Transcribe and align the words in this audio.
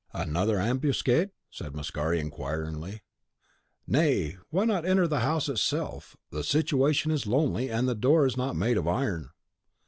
"Another 0.13 0.59
ambuscade?" 0.59 1.29
said 1.51 1.73
Mascari, 1.75 2.19
inquiringly. 2.19 3.03
"Nay, 3.85 4.35
why 4.49 4.65
not 4.65 4.83
enter 4.83 5.07
the 5.07 5.19
house 5.19 5.47
itself? 5.47 6.17
the 6.31 6.43
situation 6.43 7.11
is 7.11 7.27
lonely, 7.27 7.69
and 7.69 7.87
the 7.87 7.93
door 7.93 8.25
is 8.25 8.35
not 8.35 8.55
made 8.55 8.77
of 8.77 8.87
iron." 8.87 9.29